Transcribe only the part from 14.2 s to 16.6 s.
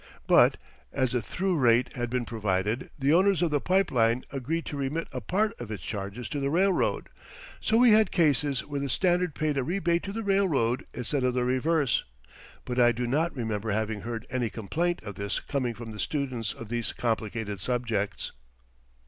any complaint of this coming from the students